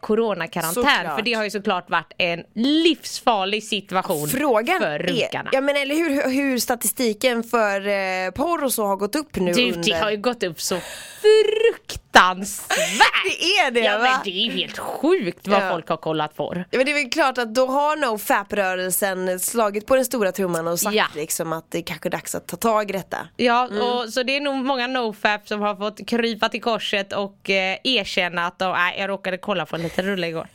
coronakarantän. 0.82 1.04
Såklart. 1.04 1.18
För 1.18 1.22
det 1.24 1.32
har 1.34 1.44
ju 1.44 1.50
såklart 1.50 1.90
varit 1.90 2.12
en 2.18 2.44
livsfarlig 2.54 3.64
situation 3.64 4.28
Frågan 4.28 4.80
för 4.80 4.86
är, 4.86 4.98
runkarna. 4.98 5.50
ja 5.52 5.60
men 5.60 5.76
eller 5.76 5.94
hur, 5.94 6.30
hur, 6.30 6.58
statistiken 6.58 7.42
för 7.42 7.86
eh, 7.88 8.30
porr 8.30 8.64
och 8.64 8.72
så 8.72 8.86
har 8.86 8.96
gått 8.96 9.16
upp 9.16 9.36
nu 9.36 9.52
Du, 9.52 9.70
det 9.70 9.76
under 9.76 10.00
har 10.00 10.10
ju 10.10 10.16
gått 10.16 10.42
upp 10.42 10.60
så 10.60 10.76
fruktansvärt! 11.20 12.68
Det 13.24 13.44
är 13.58 13.70
det 13.70 13.80
Ja 13.80 13.98
va? 13.98 14.02
men 14.04 14.12
det 14.24 14.30
är 14.30 14.44
ju 14.44 14.50
helt 14.52 14.78
sjukt 14.78 15.48
vad 15.48 15.62
Ja. 15.62 15.70
folk 15.70 15.88
har 15.88 15.96
kollat 15.96 16.36
på. 16.36 16.54
Ja, 16.70 16.76
men 16.78 16.86
det 16.86 16.92
är 16.92 17.02
väl 17.02 17.10
klart 17.10 17.38
att 17.38 17.54
då 17.54 17.66
har 17.66 17.96
NoFap-rörelsen 17.96 19.40
slagit 19.40 19.86
på 19.86 19.96
den 19.96 20.04
stora 20.04 20.32
trumman 20.32 20.68
och 20.68 20.80
sagt 20.80 20.94
Ja. 20.96 21.04
liksom 21.14 21.52
att 21.52 21.70
det 21.70 21.82
kanske 21.82 22.08
är 22.08 22.10
dags 22.10 22.34
att 22.34 22.46
ta 22.46 22.56
tag 22.56 22.90
i 22.90 22.92
detta. 22.92 23.16
Ja, 23.36 23.64
och, 23.68 24.08
så 24.12 24.22
det 24.22 24.36
är 24.36 24.40
nog 24.40 24.56
många 24.64 24.86
nofap 24.86 25.48
som 25.48 25.60
har 25.60 25.76
fått 25.76 26.06
krypa 26.08 26.48
till 26.48 26.62
korset 26.62 27.12
och 27.12 27.50
eh, 27.50 27.78
erkänna 27.84 28.46
att 28.46 28.58
de, 28.58 28.72
nej, 28.72 28.96
jag 29.00 29.08
råkade 29.10 29.38
kolla 29.38 29.66
på 29.66 29.76
en 29.76 29.82
liten 29.82 30.04
rulle 30.06 30.26
igår. 30.28 30.46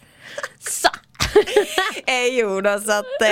Så! 0.59 0.89
Eh, 2.07 2.25
jo 2.31 2.61
då, 2.61 2.79
så 2.79 2.91
att 2.91 3.21
eh, 3.21 3.29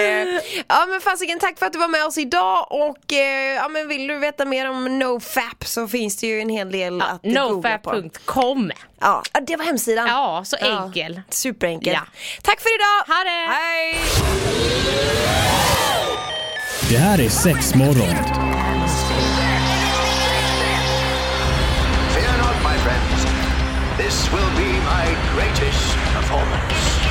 Ja 0.67 0.85
men 0.89 1.01
fasiken 1.01 1.39
tack 1.39 1.59
för 1.59 1.65
att 1.65 1.73
du 1.73 1.79
var 1.79 1.87
med 1.87 2.05
oss 2.05 2.17
idag 2.17 2.67
och 2.69 3.13
eh, 3.13 3.55
ja 3.55 3.67
men 3.67 3.87
vill 3.87 4.07
du 4.07 4.17
veta 4.17 4.45
mer 4.45 4.69
om 4.69 4.99
NoFap 4.99 5.65
så 5.65 5.87
finns 5.87 6.17
det 6.17 6.27
ju 6.27 6.41
en 6.41 6.49
hel 6.49 6.71
del 6.71 7.01
att 7.01 7.21
googla 7.21 7.77
på. 7.77 7.91
Nofap.com 7.93 8.71
Ja, 9.01 9.23
ja, 9.33 9.39
det 9.39 9.55
var 9.55 9.65
hemsidan. 9.65 10.07
Ja, 10.07 10.41
så 10.45 10.55
enkel. 10.55 11.21
Superenkel. 11.29 11.93
Ja. 11.93 12.01
Tack 12.43 12.61
för 12.61 12.69
idag! 12.75 13.15
Ha 13.15 13.23
det! 13.23 13.53
Hej! 13.53 13.97
Det 16.89 16.97
här 16.97 17.21
är 17.21 17.29
sex 17.29 17.75
morgon. 17.75 18.15
Fear 22.13 22.37
not, 22.37 22.55
my 22.63 22.77
friends. 22.77 23.25
This 23.97 24.31
will 24.33 24.51
be 24.57 24.71
my 24.79 25.05
greatest 25.35 25.95
performance. 26.13 26.70